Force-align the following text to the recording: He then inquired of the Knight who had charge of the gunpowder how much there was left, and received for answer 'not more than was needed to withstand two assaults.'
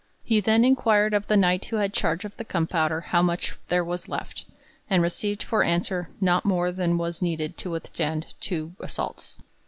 He 0.23 0.39
then 0.39 0.65
inquired 0.65 1.13
of 1.13 1.27
the 1.27 1.37
Knight 1.37 1.65
who 1.65 1.75
had 1.75 1.93
charge 1.93 2.25
of 2.25 2.35
the 2.35 2.43
gunpowder 2.43 3.01
how 3.13 3.21
much 3.21 3.55
there 3.67 3.85
was 3.85 4.09
left, 4.09 4.45
and 4.89 5.03
received 5.03 5.43
for 5.43 5.63
answer 5.63 6.09
'not 6.19 6.43
more 6.43 6.71
than 6.71 6.97
was 6.97 7.21
needed 7.21 7.55
to 7.59 7.69
withstand 7.69 8.33
two 8.39 8.73
assaults.' 8.79 9.37